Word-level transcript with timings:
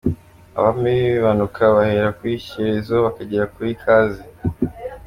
Abami 0.57 0.89
b’Ibimanuka 0.99 1.61
bahera 1.75 2.09
kuri 2.17 2.43
Shyerezo 2.45 2.95
bakagera 3.05 3.45
kuri 3.53 3.69
Kazi. 3.83 4.23